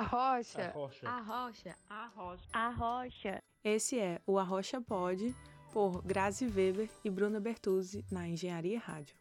[0.00, 0.62] Arrocha.
[0.62, 1.06] Arrocha.
[1.06, 1.76] Arrocha.
[1.90, 2.48] Arrocha.
[2.54, 3.42] Arrocha.
[3.62, 5.36] Esse é o Arrocha Pod,
[5.74, 9.14] por Grazi Weber e Bruna Bertuzzi, na Engenharia Rádio.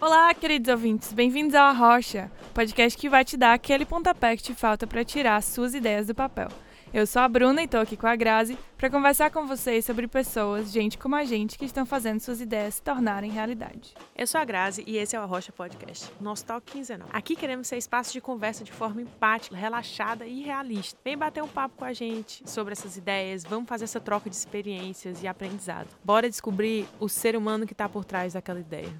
[0.00, 4.54] Olá, queridos ouvintes, bem-vindos ao Arrocha, podcast que vai te dar aquele pontapé que te
[4.54, 6.48] falta para tirar suas ideias do papel.
[6.94, 10.06] Eu sou a Bruna e estou aqui com a Grazi para conversar com vocês sobre
[10.06, 13.94] pessoas, gente como a gente, que estão fazendo suas ideias se tornarem realidade.
[14.14, 17.08] Eu sou a Grazi e esse é o Arrocha Podcast, nosso talk quinzenal.
[17.10, 21.00] Aqui queremos ser espaço de conversa de forma empática, relaxada e realista.
[21.02, 24.36] Vem bater um papo com a gente sobre essas ideias, vamos fazer essa troca de
[24.36, 25.88] experiências e aprendizado.
[26.04, 28.92] Bora descobrir o ser humano que está por trás daquela ideia.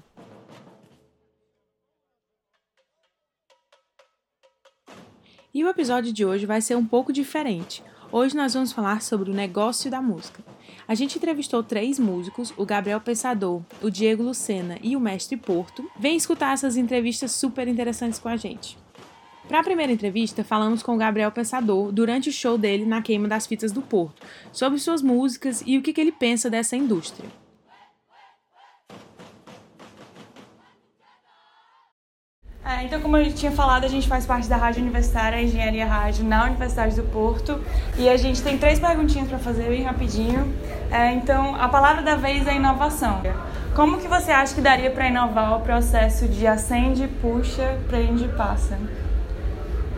[5.53, 7.83] E o episódio de hoje vai ser um pouco diferente.
[8.11, 10.43] Hoje nós vamos falar sobre o negócio da música.
[10.87, 15.87] A gente entrevistou três músicos, o Gabriel Pensador, o Diego Lucena e o Mestre Porto.
[15.95, 18.79] Vem escutar essas entrevistas super interessantes com a gente.
[19.47, 23.27] Para a primeira entrevista, falamos com o Gabriel Pensador durante o show dele na Queima
[23.27, 27.29] das Fitas do Porto, sobre suas músicas e o que, que ele pensa dessa indústria.
[32.73, 36.25] É, então, como eu tinha falado, a gente faz parte da Rádio Universitária, Engenharia Rádio,
[36.25, 37.59] na Universidade do Porto.
[37.97, 40.51] E a gente tem três perguntinhas para fazer bem rapidinho.
[40.89, 43.21] É, então, a palavra da vez é inovação.
[43.75, 48.77] Como que você acha que daria para inovar o processo de acende, puxa, prende passa?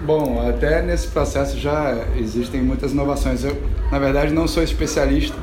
[0.02, 3.44] Bom, até nesse processo já existem muitas inovações.
[3.44, 5.38] Eu, na verdade, não sou especialista.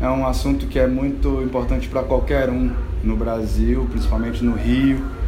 [0.00, 2.70] É um assunto que é muito importante para qualquer um
[3.02, 5.19] no Brasil, principalmente no Rio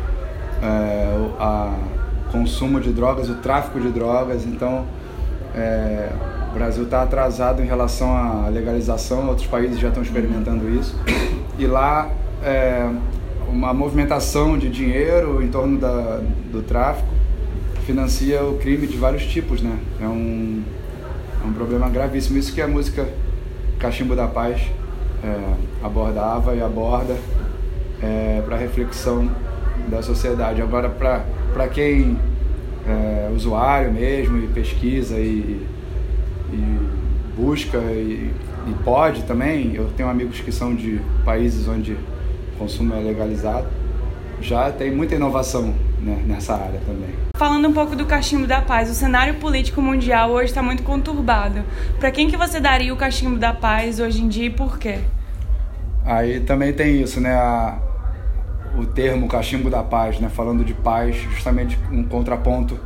[0.62, 4.46] é, o consumo de drogas, o tráfico de drogas.
[4.46, 4.86] Então,
[5.54, 6.10] é,
[6.50, 10.96] o Brasil está atrasado em relação à legalização, outros países já estão experimentando isso.
[11.58, 12.08] E lá,
[12.42, 12.88] é,
[13.48, 17.08] uma movimentação de dinheiro em torno da, do tráfico
[17.86, 19.76] financia o crime de vários tipos, né?
[20.00, 20.62] É um,
[21.42, 22.38] é um problema gravíssimo.
[22.38, 23.08] Isso que a música
[23.78, 24.60] Cachimbo da Paz
[25.24, 27.16] é, abordava e aborda
[28.00, 29.28] é, para reflexão
[29.88, 30.60] da sociedade.
[30.62, 32.16] Agora, para quem
[32.86, 35.66] é usuário mesmo e pesquisa e,
[36.52, 36.78] e
[37.36, 38.30] busca e,
[38.66, 41.98] e, pode também, eu tenho amigos que são de países onde o
[42.58, 43.66] consumo é legalizado,
[44.40, 47.10] já tem muita inovação né, nessa área também.
[47.36, 51.62] Falando um pouco do cachimbo da paz, o cenário político mundial hoje está muito conturbado.
[51.98, 54.98] Para quem que você daria o cachimbo da paz hoje em dia e por quê?
[56.04, 57.32] Aí também tem isso, né?
[57.32, 57.78] A,
[58.76, 62.78] o termo cachimbo da paz, né, falando de paz, justamente um contraponto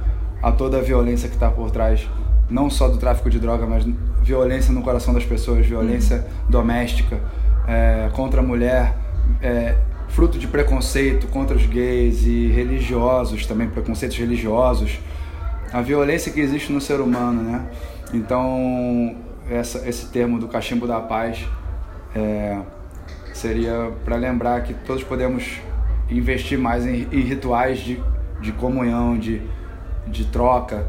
[0.43, 2.09] a toda a violência que está por trás,
[2.51, 3.85] não só do tráfico de droga, mas
[4.23, 6.51] violência no coração das pessoas, violência uhum.
[6.51, 7.21] doméstica
[7.67, 8.97] é, contra a mulher,
[9.41, 9.77] é,
[10.09, 14.99] fruto de preconceito contra os gays e religiosos também, preconceitos religiosos,
[15.73, 17.67] a violência que existe no ser humano, né?
[18.15, 19.17] Então,
[19.51, 21.45] essa, esse termo do cachimbo da paz
[22.15, 22.59] é,
[23.33, 25.61] seria para lembrar que todos podemos
[26.11, 28.01] investir mais em, em rituais de,
[28.41, 29.41] de comunhão, de,
[30.07, 30.87] de troca,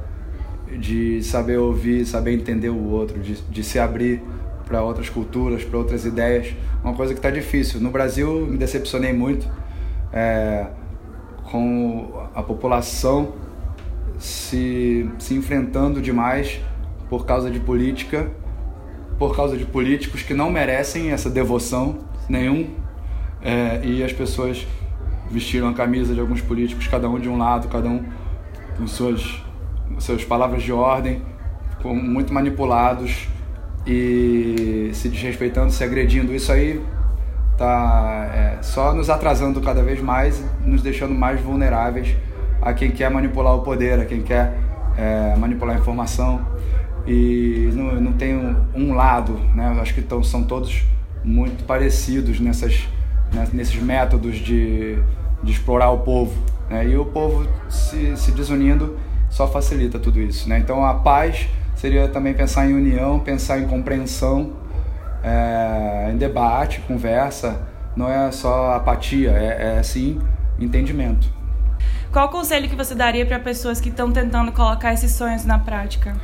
[0.80, 4.22] de saber ouvir, saber entender o outro, de, de se abrir
[4.66, 6.54] para outras culturas, para outras ideias.
[6.84, 7.80] Uma coisa que está difícil.
[7.80, 9.48] No Brasil, me decepcionei muito
[10.12, 10.68] é,
[11.44, 13.34] com a população
[14.20, 16.60] se, se enfrentando demais
[17.10, 18.30] por causa de política,
[19.18, 22.68] por causa de políticos que não merecem essa devoção nenhum,
[23.42, 24.68] é, e as pessoas
[25.30, 28.04] vestiram a camisa de alguns políticos, cada um de um lado, cada um
[28.78, 29.42] com suas,
[30.00, 31.22] suas palavras de ordem,
[31.82, 33.28] com, muito manipulados
[33.86, 36.34] e se desrespeitando, se agredindo.
[36.34, 36.82] Isso aí
[37.58, 42.16] tá é, só nos atrasando cada vez mais, nos deixando mais vulneráveis
[42.62, 44.58] a quem quer manipular o poder, a quem quer
[44.98, 46.46] é, manipular a informação.
[47.06, 49.78] E não, não tem um, um lado, né?
[49.82, 50.84] acho que tão, são todos
[51.24, 52.88] muito parecidos nessas,
[53.38, 54.98] né, nesses métodos de
[55.42, 56.34] de explorar o povo.
[56.70, 56.88] Né?
[56.88, 58.98] E o povo se, se desunindo
[59.30, 60.48] só facilita tudo isso.
[60.50, 60.60] Né?
[60.60, 64.54] Então a paz seria também pensar em união, pensar em compreensão,
[65.24, 67.62] é, em debate, conversa.
[67.96, 70.20] Não é só apatia, é, é sim
[70.60, 71.28] entendimento.
[72.12, 76.16] Qual conselho que você daria para pessoas que estão tentando colocar esses sonhos na prática?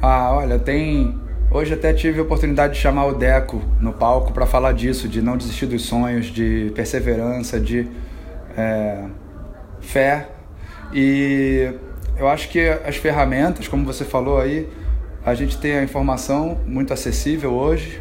[0.00, 1.18] Ah, olha, tem.
[1.54, 5.20] Hoje até tive a oportunidade de chamar o Deco no palco para falar disso, de
[5.20, 7.86] não desistir dos sonhos, de perseverança, de
[8.56, 9.04] é,
[9.80, 10.28] fé
[10.92, 11.72] e
[12.16, 14.68] eu acho que as ferramentas, como você falou aí,
[15.24, 18.00] a gente tem a informação muito acessível hoje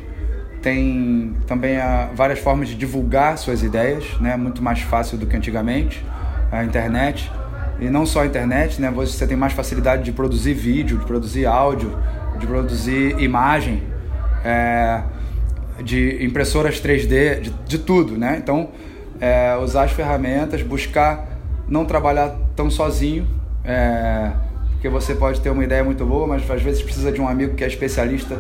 [0.61, 4.35] tem também a, várias formas de divulgar suas ideias, né?
[4.37, 6.05] Muito mais fácil do que antigamente,
[6.51, 7.31] a internet.
[7.79, 8.91] E não só a internet, né?
[8.91, 11.97] Você tem mais facilidade de produzir vídeo, de produzir áudio,
[12.41, 13.83] de produzir imagem,
[14.43, 15.01] é,
[15.83, 18.37] de impressoras 3D, de, de tudo, né?
[18.41, 18.69] Então,
[19.19, 21.27] é, usar as ferramentas, buscar
[21.67, 23.27] não trabalhar tão sozinho,
[23.63, 24.31] é,
[24.71, 27.55] porque você pode ter uma ideia muito boa, mas às vezes precisa de um amigo
[27.55, 28.39] que é especialista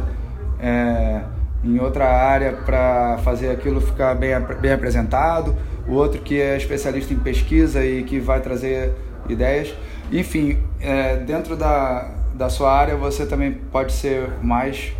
[0.59, 1.21] é,
[1.63, 5.55] em outra área para fazer aquilo ficar bem, bem apresentado,
[5.87, 8.91] o outro que é especialista em pesquisa e que vai trazer
[9.29, 9.73] ideias.
[10.11, 12.09] Enfim, é, dentro da,
[12.41, 14.93] da sua área você também pode ser mais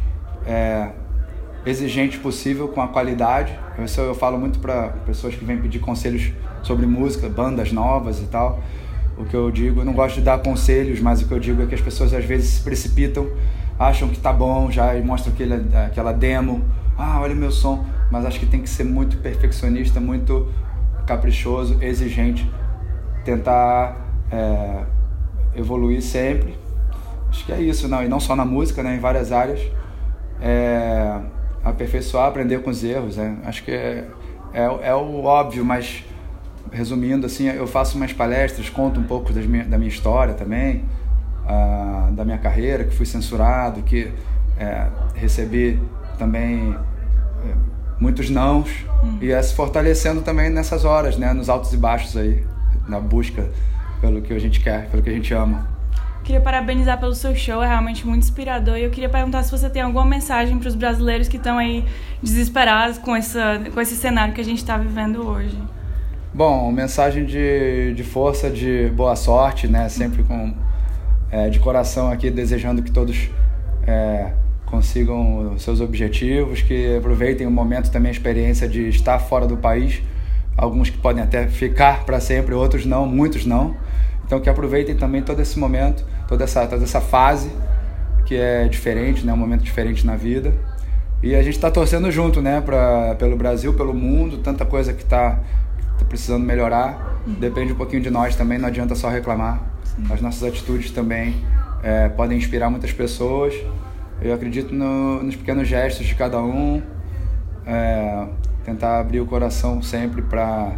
[0.46, 0.90] é,
[1.66, 3.58] exigente possível com a qualidade.
[3.84, 8.26] Isso eu falo muito para pessoas que vêm pedir conselhos sobre música, bandas novas e
[8.26, 8.62] tal.
[9.18, 11.64] O que eu digo, eu não gosto de dar conselhos, mas o que eu digo
[11.64, 13.28] é que as pessoas às vezes se precipitam
[13.80, 15.56] acham que tá bom já e mostram aquele,
[15.88, 16.64] aquela demo.
[16.96, 17.84] Ah, olha o meu som.
[18.12, 20.48] Mas acho que tem que ser muito perfeccionista, muito
[21.08, 22.48] caprichoso, exigente.
[23.26, 23.98] Tentar
[24.32, 24.84] é,
[25.56, 26.61] evoluir sempre.
[27.32, 28.04] Acho que é isso, não.
[28.04, 28.96] E não só na música, né?
[28.96, 29.60] Em várias áreas.
[30.40, 31.20] É,
[31.64, 33.18] aperfeiçoar, aprender com os erros.
[33.18, 33.38] Né?
[33.46, 34.06] Acho que é,
[34.54, 36.04] é, é o óbvio, mas
[36.72, 40.86] resumindo, assim, eu faço umas palestras, conto um pouco minha, da minha história também
[41.46, 44.12] uh, da minha carreira, que fui censurado, que
[44.58, 45.82] é, recebi
[46.18, 46.76] também
[47.46, 47.54] é,
[48.00, 48.70] muitos nãos
[49.04, 49.18] uhum.
[49.22, 52.46] e é se fortalecendo também nessas horas, né, nos altos e baixos aí,
[52.88, 53.50] na busca
[54.00, 55.68] pelo que a gente quer, pelo que a gente ama.
[56.24, 58.78] Queria parabenizar pelo seu show, é realmente muito inspirador.
[58.78, 61.84] E eu queria perguntar se você tem alguma mensagem para os brasileiros que estão aí
[62.22, 65.58] desesperados com, essa, com esse cenário que a gente está vivendo hoje.
[66.34, 69.90] Bom, mensagem de, de força, de boa sorte, né?
[69.90, 70.54] Sempre com
[71.32, 73.30] é, de coração aqui desejando que todos
[73.88, 74.32] é,
[74.66, 80.02] consigam seus objetivos, que aproveitem o momento também a experiência de estar fora do país.
[80.58, 83.76] Alguns que podem até ficar para sempre, outros não, muitos não.
[84.26, 87.52] Então que aproveitem também todo esse momento, toda essa, toda essa fase
[88.26, 90.54] que é diferente, né, um momento diferente na vida.
[91.22, 95.04] E a gente está torcendo junto, né, pra, pelo Brasil, pelo mundo, tanta coisa que
[95.04, 95.42] está
[96.00, 97.20] tá precisando melhorar.
[97.28, 99.62] Depende um pouquinho de nós também, não adianta só reclamar.
[100.10, 101.36] As nossas atitudes também
[101.84, 103.54] é, podem inspirar muitas pessoas.
[104.22, 106.82] Eu acredito no, nos pequenos gestos de cada um,
[107.66, 108.26] é,
[108.64, 110.78] tentar abrir o coração sempre para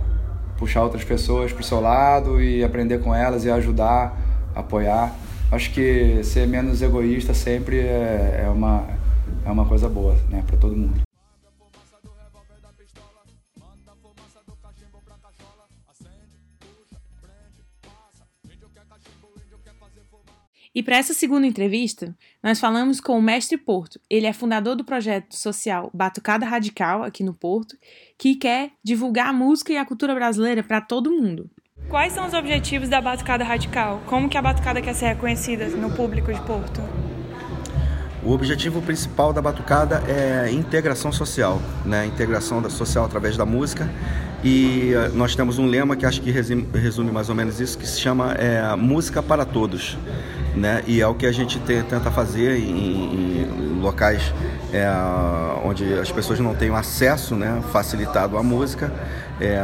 [0.58, 4.18] puxar outras pessoas para o seu lado e aprender com elas e ajudar,
[4.56, 5.14] apoiar.
[5.54, 8.88] Acho que ser menos egoísta sempre é, é uma,
[9.46, 11.04] é uma coisa boa né, para todo mundo.
[20.74, 24.00] E para essa segunda entrevista, nós falamos com o Mestre Porto.
[24.10, 27.78] Ele é fundador do projeto social Batucada Radical aqui no Porto,
[28.18, 31.48] que quer divulgar a música e a cultura brasileira para todo mundo.
[31.90, 34.02] Quais são os objetivos da Batucada Radical?
[34.08, 36.82] Como que a Batucada quer ser reconhecida no público de Porto?
[38.24, 42.06] O objetivo principal da Batucada é integração social, né?
[42.06, 43.90] integração social através da música.
[44.44, 47.88] E eh, nós temos um lema que acho que resume, mais ou menos isso, que
[47.88, 49.98] se chama é, Música para Todos
[50.56, 50.84] né?
[50.88, 54.34] E é o que a gente tenta fazer em, em locais
[54.72, 54.88] é,
[55.64, 57.62] onde as pessoas não têm acesso, né?
[57.72, 58.92] Facilitado à música,
[59.44, 59.60] é,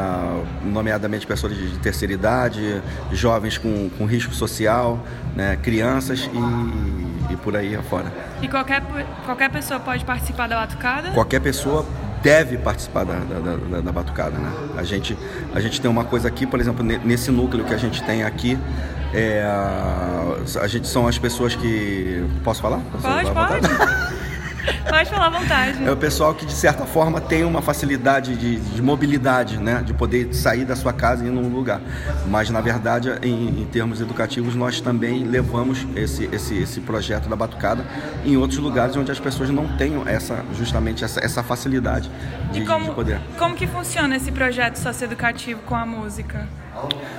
[0.63, 4.99] nomeadamente pessoas de terceira idade, jovens com, com risco social,
[5.35, 5.57] né?
[5.63, 8.11] Crianças e, e por aí afora.
[8.42, 8.83] E qualquer,
[9.25, 11.11] qualquer pessoa pode participar da batucada?
[11.11, 11.85] Qualquer pessoa
[12.21, 14.51] deve participar da, da, da, da, batucada, né?
[14.75, 15.18] A gente,
[15.56, 18.59] a gente tem uma coisa aqui, por exemplo, nesse núcleo que a gente tem aqui,
[19.13, 19.44] é,
[20.61, 22.23] a gente são as pessoas que.
[22.44, 22.80] Posso falar?
[22.92, 24.09] Posso pode, pode.
[24.89, 25.83] Pode falar à vontade.
[25.83, 29.83] É o pessoal que, de certa forma, tem uma facilidade de, de, mobilidade, né?
[29.85, 31.81] De poder sair da sua casa e ir num lugar.
[32.28, 37.35] Mas, na verdade, em, em termos educativos, nós também levamos esse, esse, esse projeto da
[37.35, 37.85] Batucada
[38.25, 42.09] em outros lugares onde as pessoas não tenham essa, justamente essa, essa facilidade
[42.51, 43.21] de, como, de poder.
[43.37, 46.47] Como que funciona esse projeto socioeducativo com a música?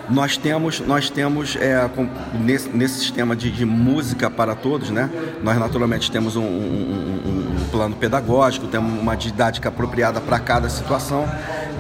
[0.08, 5.08] Nós temos, nós temos é, com, nesse, nesse, sistema de, de, música para todos, né?
[5.42, 11.28] Nós naturalmente temos um, um, um, plano pedagógico, temos uma didática apropriada para cada situação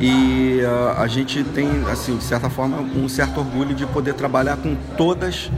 [0.00, 4.56] e uh, a gente tem, assim, de certa forma, um certo orgulho de poder trabalhar
[4.56, 5.50] com todas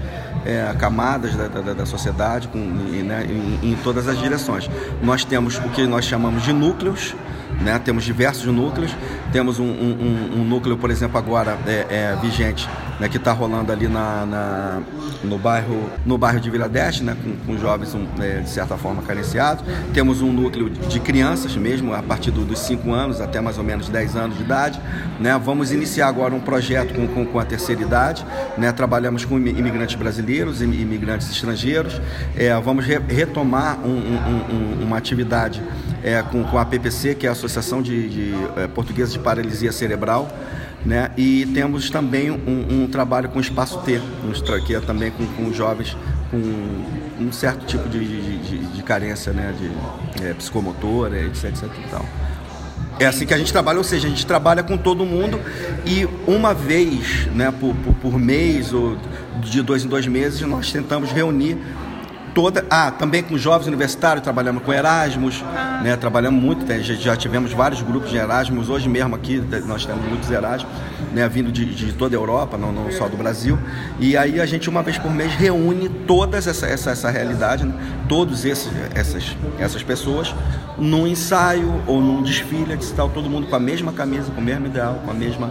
[0.45, 4.69] é, camadas da, da, da, sociedade, com, né, em, em todas as direções.
[5.02, 7.14] Nós temos o que nós chamamos de núcleos
[7.62, 7.78] né?
[7.78, 8.95] Temos diversos núcleos,
[9.33, 12.69] temos um, um, um núcleo, por exemplo, agora é, é, vigente
[13.02, 14.82] né, que está rolando ali na, na,
[15.25, 18.76] no, bairro, no bairro de Vila Deste, né, com, com jovens um, é, de certa
[18.76, 19.64] forma carenciados.
[19.92, 23.64] Temos um núcleo de crianças mesmo, a partir do, dos 5 anos até mais ou
[23.64, 24.80] menos 10 anos de idade.
[25.18, 25.37] Né.
[25.37, 28.25] Vamos iniciar agora um projeto com, com, com a terceira idade.
[28.56, 28.71] Né.
[28.71, 32.00] Trabalhamos com imigrantes brasileiros e imigrantes estrangeiros.
[32.37, 35.61] É, vamos re, retomar um, um, uma atividade
[36.04, 39.73] é, com, com a PPC, que é a Associação de, de é, Portuguesa de Paralisia
[39.73, 40.28] Cerebral.
[40.84, 41.10] Né?
[41.16, 44.00] E temos também um, um trabalho com o Espaço T,
[44.66, 45.96] que é também com, com jovens
[46.30, 46.38] com
[47.22, 48.04] um certo tipo de,
[48.38, 49.54] de, de carência né?
[49.58, 52.04] de é, psicomotora, etc, etc e tal.
[52.98, 55.40] É assim que a gente trabalha, ou seja, a gente trabalha com todo mundo
[55.84, 58.96] e uma vez né, por, por, por mês ou
[59.40, 61.58] de dois em dois meses nós tentamos reunir
[62.34, 62.64] toda.
[62.70, 65.80] Ah, também com jovens universitários, trabalhamos com Erasmus, ah.
[65.82, 65.96] né?
[65.96, 70.70] Trabalhamos muito, já, tivemos vários grupos de Erasmus, hoje mesmo aqui nós temos muitos Erasmus,
[71.12, 71.28] né?
[71.28, 73.58] Vindo de, de toda a Europa, não, não, só do Brasil.
[73.98, 77.74] E aí a gente uma vez por mês reúne todas essa, essa, essa realidade, né?
[78.08, 80.34] todos esses, essas, essas pessoas
[80.78, 84.66] num ensaio ou num desfile, tal, todo mundo com a mesma camisa, com o mesmo
[84.66, 85.50] ideal, com a mesma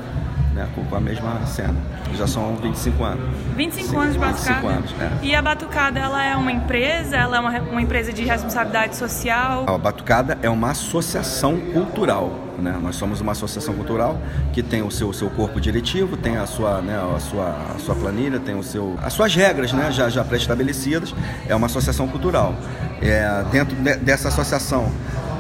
[0.54, 1.76] né, com a mesma cena.
[2.16, 3.24] Já são 25 anos.
[3.56, 4.54] 25 Sim, anos de Batucada?
[4.54, 5.26] 25 anos, é.
[5.26, 7.16] E a Batucada, ela é uma empresa?
[7.16, 9.66] Ela é uma, uma empresa de responsabilidade social?
[9.68, 12.52] A Batucada é uma associação cultural.
[12.58, 12.78] Né?
[12.82, 14.20] Nós somos uma associação cultural
[14.54, 17.80] que tem o seu, o seu corpo diretivo, tem a sua, né, a sua, a
[17.80, 21.16] sua planilha, tem o seu, as suas regras né, já, já pré-estabelecidas.
[21.48, 22.54] É uma associação cultural.
[23.02, 24.92] É, dentro de, dessa associação,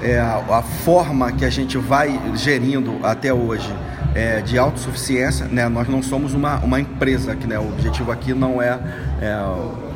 [0.01, 3.71] é, a, a forma que a gente vai gerindo até hoje
[4.13, 5.67] é, de autossuficiência, né?
[5.69, 7.57] Nós não somos uma, uma empresa, que né?
[7.59, 8.79] o objetivo aqui não é,
[9.21, 9.91] é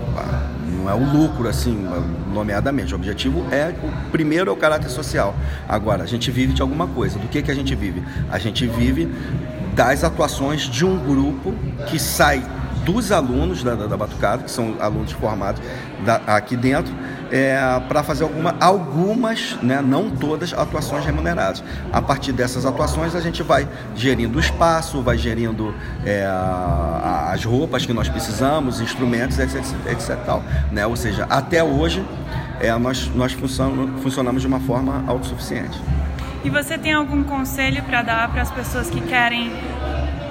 [0.86, 1.88] não é o lucro, assim,
[2.34, 2.94] nomeadamente.
[2.94, 5.36] O objetivo é, o primeiro é o caráter social.
[5.68, 7.18] Agora, a gente vive de alguma coisa.
[7.18, 8.04] Do que, que a gente vive?
[8.32, 9.12] A gente vive
[9.74, 11.54] das atuações de um grupo
[11.88, 12.44] que sai
[12.86, 15.62] dos alunos da, da, da Batucada, que são alunos formados
[16.06, 16.94] da, aqui dentro,
[17.32, 21.64] é, para fazer alguma, algumas, né, não todas, atuações remuneradas.
[21.92, 25.74] A partir dessas atuações, a gente vai gerindo o espaço, vai gerindo
[26.06, 26.26] é,
[27.32, 29.64] as roupas que nós precisamos, instrumentos, etc.
[29.88, 30.86] etc tal, né?
[30.86, 32.06] Ou seja, até hoje,
[32.60, 35.82] é, nós, nós funcionamos, funcionamos de uma forma autossuficiente.
[36.44, 39.52] E você tem algum conselho para dar para as pessoas que querem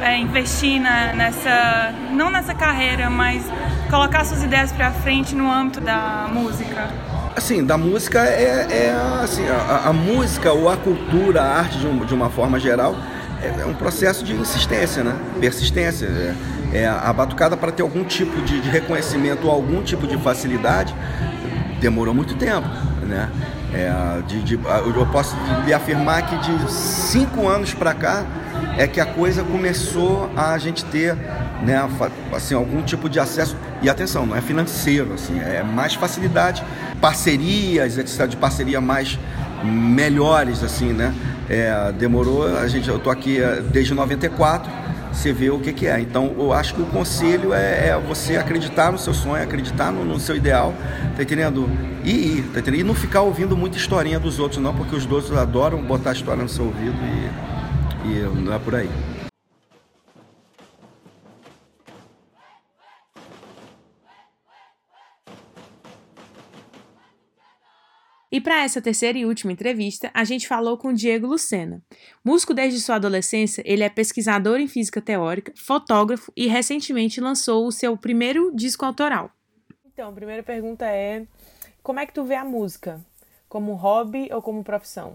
[0.04, 3.42] é, investir na, nessa, não nessa carreira, mas
[3.88, 6.90] colocar suas ideias para frente no âmbito da música?
[7.34, 11.86] Assim, da música é, é assim, a, a, música ou a cultura, a arte de,
[11.86, 12.94] um, de uma forma geral,
[13.42, 15.16] é, é, um processo de insistência, né?
[15.40, 16.06] Persistência.
[16.06, 16.34] É,
[16.72, 20.92] é a batucada para ter algum tipo de, de reconhecimento ou algum tipo de facilidade
[21.80, 22.68] demorou muito tempo,
[23.02, 23.30] né?
[23.72, 28.24] É, de, de, eu posso lhe afirmar que de cinco anos para cá
[28.76, 31.16] é que a coisa começou a gente ter
[31.62, 31.88] né,
[32.32, 33.56] assim, algum tipo de acesso.
[33.82, 36.64] E atenção, não é financeiro, assim, é mais facilidade,
[37.00, 39.18] parcerias, etc., de parceria mais
[39.62, 41.14] melhores, assim, né?
[41.48, 44.70] É, demorou, a gente, eu tô aqui é, desde 94,
[45.12, 46.00] você vê o que, que é.
[46.00, 50.04] Então, eu acho que o conselho é, é você acreditar no seu sonho, acreditar no,
[50.04, 50.74] no, seu ideal,
[51.16, 51.68] tá entendendo?
[52.02, 52.80] E ir, tá entendendo?
[52.80, 56.12] E não ficar ouvindo muita historinha dos outros, não, porque os outros adoram botar a
[56.12, 57.53] história no seu ouvido e,
[58.04, 58.88] e não é por aí.
[68.30, 71.80] E para essa terceira e última entrevista, a gente falou com Diego Lucena.
[72.24, 77.72] Músico desde sua adolescência, ele é pesquisador em física teórica, fotógrafo e recentemente lançou o
[77.72, 79.30] seu primeiro disco autoral.
[79.86, 81.24] Então, a primeira pergunta é:
[81.80, 83.00] como é que tu vê a música?
[83.48, 85.14] Como hobby ou como profissão?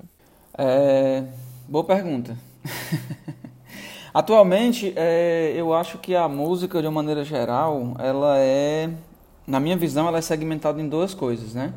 [0.57, 1.25] É...
[1.67, 2.37] Boa pergunta.
[4.13, 8.89] Atualmente, é, eu acho que a música, de uma maneira geral, ela é,
[9.45, 11.73] na minha visão, ela é segmentada em duas coisas, né?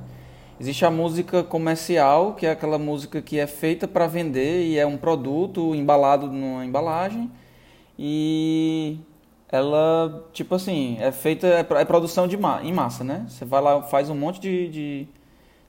[0.59, 4.87] Existe a música comercial, que é aquela música que é feita para vender e é
[4.87, 7.31] um produto embalado numa embalagem.
[7.99, 8.99] E
[9.49, 13.27] ela, tipo assim, é feita, é, é produção de ma em massa, né?
[13.29, 15.09] Você vai lá, faz um monte de, de,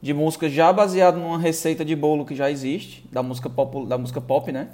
[0.02, 3.98] de música já baseado numa receita de bolo que já existe, da música pop, da
[3.98, 4.70] música pop né?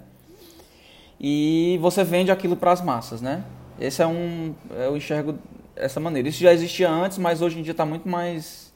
[1.20, 3.44] E você vende aquilo para as massas, né?
[3.80, 5.38] Esse é um, eu enxergo
[5.76, 6.30] dessa maneira.
[6.30, 8.74] Isso já existia antes, mas hoje em dia está muito mais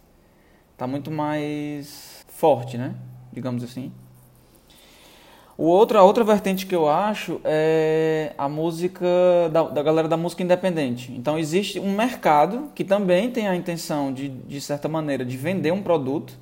[0.78, 2.96] tá muito mais forte, né?
[3.32, 3.92] Digamos assim.
[5.56, 9.06] O outro, a outra vertente que eu acho é a música
[9.52, 11.12] da, da galera da música independente.
[11.12, 15.72] Então existe um mercado que também tem a intenção de, de certa maneira, de vender
[15.72, 16.38] um produto,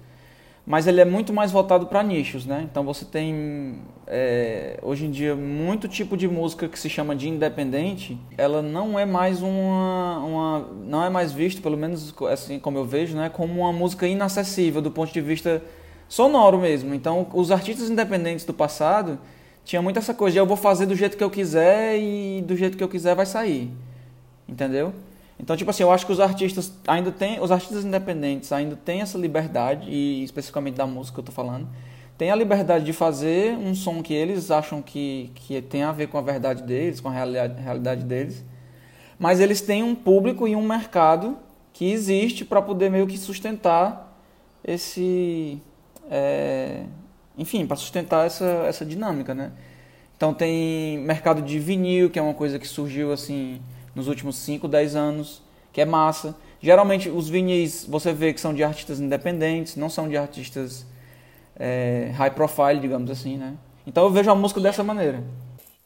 [0.65, 2.67] mas ele é muito mais voltado para nichos, né?
[2.69, 7.27] Então você tem é, hoje em dia muito tipo de música que se chama de
[7.27, 12.77] independente, ela não é mais uma, uma não é mais visto, pelo menos assim como
[12.77, 15.61] eu vejo, né, como uma música inacessível do ponto de vista
[16.07, 16.93] sonoro mesmo.
[16.93, 19.17] Então os artistas independentes do passado
[19.63, 22.55] tinha muito essa coisa de eu vou fazer do jeito que eu quiser e do
[22.55, 23.71] jeito que eu quiser vai sair,
[24.47, 24.93] entendeu?
[25.41, 29.01] Então, tipo assim, eu acho que os artistas ainda têm, os artistas independentes ainda têm
[29.01, 31.67] essa liberdade, e especificamente da música que eu tô falando,
[32.15, 36.07] tem a liberdade de fazer um som que eles acham que, que tem a ver
[36.07, 38.45] com a verdade deles, com a realidade, realidade deles,
[39.17, 41.37] mas eles têm um público e um mercado
[41.73, 44.15] que existe para poder meio que sustentar
[44.63, 45.59] esse.
[46.09, 46.83] É,
[47.35, 49.51] enfim, para sustentar essa, essa dinâmica, né?
[50.15, 53.59] Então tem mercado de vinil, que é uma coisa que surgiu assim
[53.95, 56.35] nos últimos 5, 10 anos, que é massa.
[56.61, 60.85] Geralmente os vinis você vê que são de artistas independentes, não são de artistas
[61.57, 63.55] é, high profile, digamos assim, né?
[63.85, 65.23] Então eu vejo a música dessa maneira.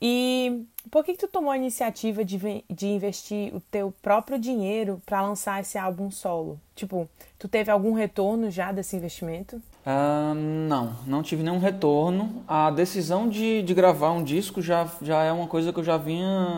[0.08, 5.02] E por que, que tu tomou a iniciativa de, de investir o teu próprio dinheiro
[5.04, 6.60] para lançar esse álbum solo?
[6.76, 7.10] Tipo,
[7.40, 9.56] tu teve algum retorno já desse investimento?
[9.84, 12.44] Uh, não, não tive nenhum retorno.
[12.48, 15.98] A decisão de, de gravar um disco já, já é uma coisa que eu já
[15.98, 16.56] vinha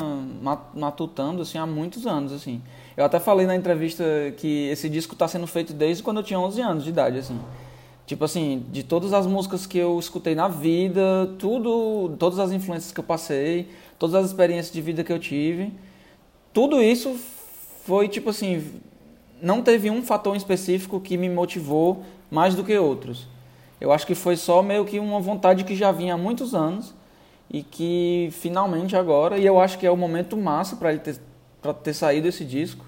[0.73, 2.33] matutando assim, há muitos anos.
[2.33, 2.61] assim.
[2.97, 4.03] Eu até falei na entrevista
[4.35, 7.17] que esse disco está sendo feito desde quando eu tinha 11 anos de idade.
[7.19, 7.39] assim.
[8.07, 12.93] Tipo assim, de todas as músicas que eu escutei na vida, tudo, todas as influências
[12.93, 13.67] que eu passei,
[13.99, 15.73] todas as experiências de vida que eu tive,
[16.53, 17.19] tudo isso
[17.83, 18.63] foi tipo assim,
[19.41, 23.27] não teve um fator específico que me motivou mais do que outros.
[23.79, 26.95] Eu acho que foi só meio que uma vontade que já vinha há muitos anos
[27.51, 31.19] e que finalmente agora, e eu acho que é o momento massa para ele ter,
[31.61, 32.85] pra ter saído esse disco.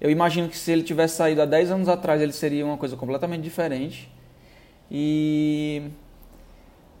[0.00, 2.96] Eu imagino que se ele tivesse saído há 10 anos atrás, ele seria uma coisa
[2.96, 4.14] completamente diferente.
[4.90, 5.90] E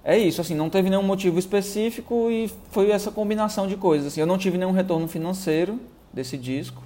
[0.04, 4.08] é isso, assim, não teve nenhum motivo específico e foi essa combinação de coisas.
[4.08, 5.80] Assim, eu não tive nenhum retorno financeiro
[6.12, 6.82] desse disco.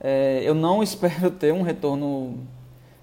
[0.00, 2.38] É, eu não espero ter um retorno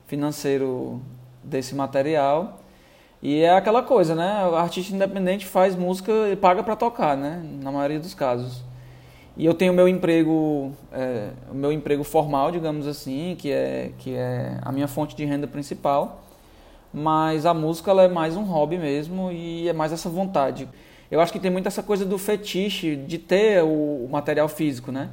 [0.07, 1.01] financeiro
[1.43, 2.61] desse material.
[3.21, 4.45] E é aquela coisa, né?
[4.45, 7.43] O artista independente faz música e paga para tocar, né?
[7.61, 8.63] Na maioria dos casos.
[9.35, 14.15] E eu tenho meu emprego, é, o meu emprego formal, digamos assim, que é, que
[14.15, 16.23] é a minha fonte de renda principal
[16.93, 20.67] mas a música ela é mais um hobby mesmo e é mais essa vontade.
[21.11, 25.09] Eu acho que tem muito essa coisa do fetiche de ter o, material físico, né?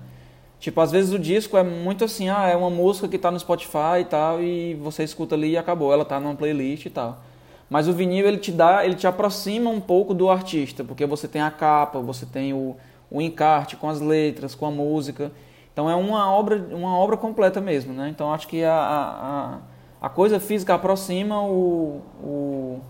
[0.58, 3.38] Tipo, às vezes o disco é muito assim, ah, é uma música que está no
[3.38, 7.20] Spotify e tal, e você escuta ali e acabou, ela está numa playlist e tal.
[7.68, 11.28] Mas o vinil ele te dá, ele te aproxima um pouco do artista, porque você
[11.28, 12.76] tem a capa, você tem o,
[13.10, 15.32] o encarte com as letras, com a música.
[15.72, 18.08] Então é uma obra, uma obra completa mesmo, né?
[18.08, 19.58] Então acho que a, a
[20.00, 22.80] a coisa física aproxima o, o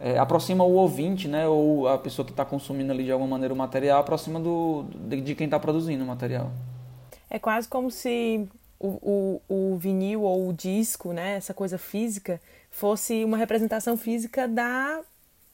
[0.00, 3.52] é, aproxima o ouvinte, né, ou a pessoa que está consumindo ali de alguma maneira
[3.52, 6.50] o material, aproxima do, de, de quem está produzindo o material.
[7.28, 8.88] É quase como se o,
[9.48, 15.00] o, o, vinil ou o disco, né, essa coisa física, fosse uma representação física da,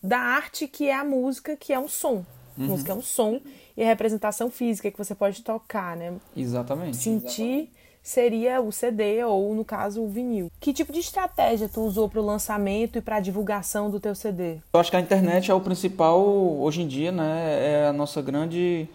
[0.00, 2.24] da arte que é a música, que é um som.
[2.56, 2.68] Uhum.
[2.68, 3.38] música é um som
[3.76, 6.14] e a representação física que você pode tocar, né?
[6.35, 6.96] Exatamente.
[6.96, 10.49] Sentir Exatamente seria o CD ou, no caso, o vinil.
[10.61, 14.14] Que tipo de estratégia tu usou para o lançamento e para a divulgação do teu
[14.14, 14.59] CD?
[14.73, 17.83] Eu acho que a internet é o principal hoje em dia, né?
[17.83, 18.88] É a nossa grande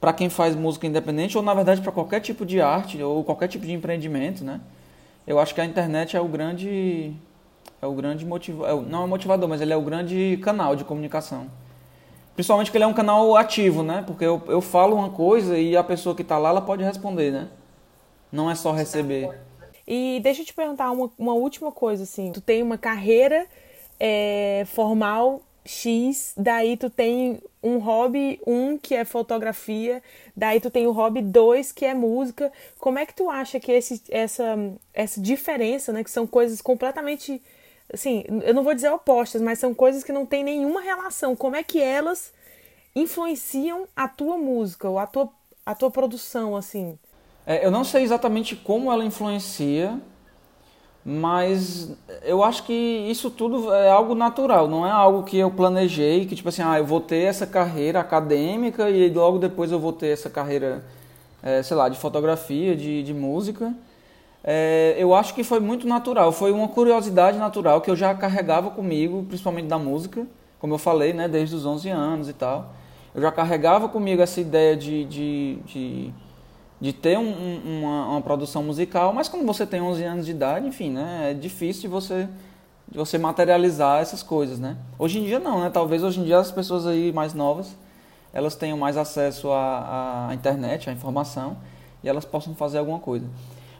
[0.00, 3.48] para quem faz música independente ou na verdade para qualquer tipo de arte ou qualquer
[3.48, 4.62] tipo de empreendimento, né?
[5.26, 7.12] Eu acho que a internet é o grande
[7.82, 10.84] é o grande motivo, é, não é motivador, mas ele é o grande canal de
[10.84, 11.48] comunicação.
[12.34, 14.02] Principalmente porque ele é um canal ativo, né?
[14.06, 17.30] Porque eu, eu falo uma coisa e a pessoa que está lá ela pode responder,
[17.30, 17.48] né?
[18.30, 19.30] Não é só receber.
[19.86, 22.30] E deixa eu te perguntar uma, uma última coisa, assim.
[22.32, 23.46] Tu tem uma carreira
[23.98, 30.02] é, formal X, daí tu tem um hobby um que é fotografia,
[30.36, 32.50] daí tu tem o hobby dois que é música.
[32.78, 34.56] Como é que tu acha que esse, essa,
[34.94, 37.42] essa diferença, né, que são coisas completamente,
[37.92, 41.36] assim, eu não vou dizer opostas, mas são coisas que não têm nenhuma relação.
[41.36, 42.32] Como é que elas
[42.94, 45.30] influenciam a tua música ou a tua,
[45.66, 46.98] a tua produção, assim?
[47.48, 49.98] É, eu não sei exatamente como ela influencia,
[51.02, 56.26] mas eu acho que isso tudo é algo natural, não é algo que eu planejei,
[56.26, 59.94] que tipo assim, ah, eu vou ter essa carreira acadêmica e logo depois eu vou
[59.94, 60.84] ter essa carreira,
[61.42, 63.74] é, sei lá, de fotografia, de, de música.
[64.44, 68.70] É, eu acho que foi muito natural, foi uma curiosidade natural que eu já carregava
[68.70, 70.26] comigo, principalmente da música,
[70.60, 72.74] como eu falei, né, desde os 11 anos e tal.
[73.14, 76.12] Eu já carregava comigo essa ideia de, de, de
[76.80, 80.66] de ter um, uma, uma, produção musical, mas quando você tem 11 anos de idade,
[80.66, 82.28] enfim, né, é difícil de você
[82.90, 84.74] de você materializar essas coisas, né?
[84.98, 85.68] Hoje em dia não, né?
[85.68, 87.76] Talvez hoje em dia as pessoas aí mais novas
[88.32, 91.56] elas tenham mais acesso à, à internet, à informação
[92.02, 93.26] e elas possam fazer alguma coisa.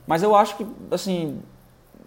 [0.07, 1.41] Mas eu acho que, assim,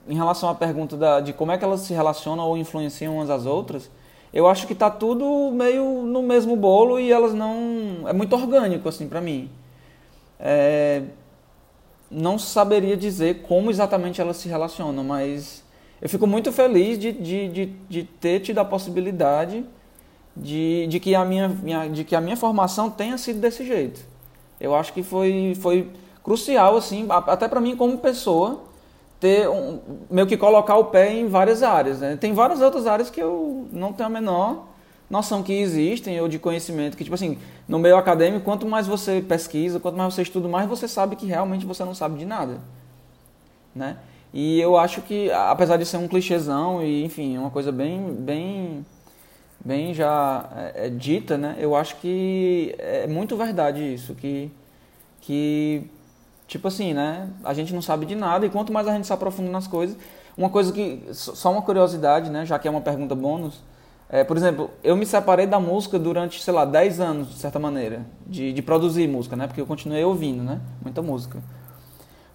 [0.08, 3.30] em relação à pergunta da, de como é que elas se relacionam ou influenciam umas
[3.30, 3.89] às outras,
[4.34, 8.08] eu acho que está tudo meio no mesmo bolo e elas não.
[8.08, 9.49] É muito orgânico, assim, para mim.
[10.41, 11.04] É,
[12.10, 15.63] não saberia dizer como exatamente elas se relacionam, mas
[16.01, 19.63] eu fico muito feliz de, de, de, de ter tido a possibilidade
[20.36, 24.01] de, de, que a minha, minha, de que a minha formação tenha sido desse jeito.
[24.60, 25.89] Eu acho que foi, foi
[26.23, 28.62] crucial, assim, até para mim como pessoa,
[29.19, 31.99] ter um, meio que colocar o pé em várias áreas.
[31.99, 32.17] Né?
[32.17, 34.70] Tem várias outras áreas que eu não tenho a menor
[35.12, 39.21] noção que existem ou de conhecimento que tipo assim no meio acadêmico quanto mais você
[39.21, 42.60] pesquisa quanto mais você estuda mais você sabe que realmente você não sabe de nada
[43.76, 43.97] né
[44.34, 48.86] e eu acho que apesar de ser um clichêzão e enfim uma coisa bem bem
[49.63, 51.56] bem já é, é, dita, né?
[51.60, 54.52] Eu acho que é muito verdade isso, que,
[55.21, 55.84] que
[56.47, 57.30] tipo assim, né?
[57.43, 59.95] A gente não sabe de nada e quanto mais a gente se aprofunda nas coisas,
[60.38, 62.45] uma coisa que só uma curiosidade, né?
[62.45, 63.62] Já que é uma pergunta bônus,
[64.13, 67.58] é, por exemplo, eu me separei da música durante, sei lá, 10 anos, de certa
[67.58, 69.47] maneira, de, de produzir música, né?
[69.47, 70.60] Porque eu continuei ouvindo, né?
[70.84, 71.41] Muita música.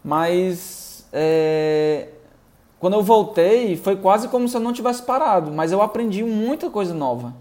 [0.02, 2.08] Mas é,
[2.80, 6.70] quando eu voltei, foi quase como se eu não tivesse parado, mas eu aprendi muita
[6.70, 7.34] coisa nova.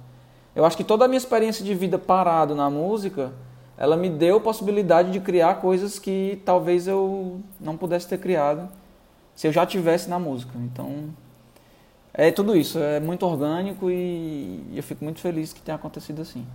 [0.54, 3.32] Eu acho que toda a minha experiência de vida parado na música,
[3.78, 8.68] ela me deu possibilidade de criar coisas que talvez eu não pudesse ter criado
[9.34, 10.52] se eu já tivesse na música.
[10.58, 11.10] Então,
[12.18, 16.46] é tudo isso, é muito orgânico e eu fico muito feliz que tenha acontecido assim.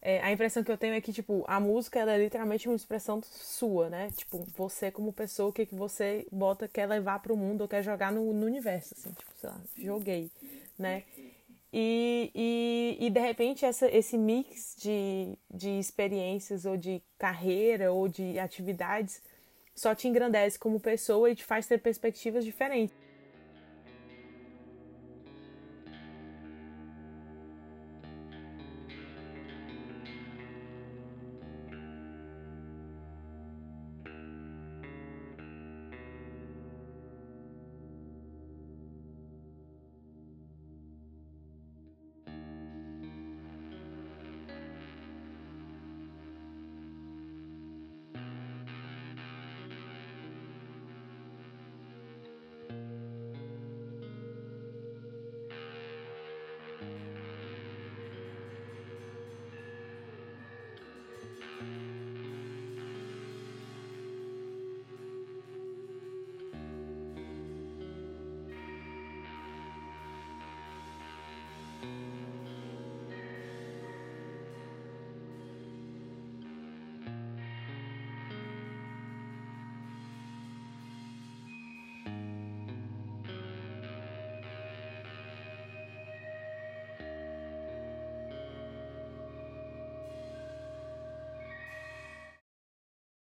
[0.00, 3.22] É, a impressão que eu tenho é que, tipo, a música é literalmente uma expressão
[3.22, 4.10] sua, né?
[4.14, 7.68] Tipo, você como pessoa, o que, que você bota, quer levar para o mundo ou
[7.68, 10.30] quer jogar no, no universo, assim, tipo, sei lá, joguei,
[10.78, 11.04] né?
[11.72, 18.06] E, e, e de repente essa, esse mix de, de experiências ou de carreira ou
[18.06, 19.20] de atividades
[19.74, 22.94] só te engrandece como pessoa e te faz ter perspectivas diferentes.